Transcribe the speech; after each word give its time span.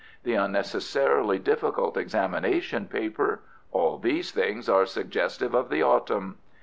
The 0.23 0.33
unnecessarily 0.33 1.37
difficult 1.37 1.95
examination 1.95 2.87
paper. 2.87 3.41
All 3.71 3.99
these 3.99 4.31
things 4.31 4.67
are 4.67 4.87
suggestive 4.87 5.53
of 5.53 5.69
the 5.69 5.83
Autumn. 5.83 6.39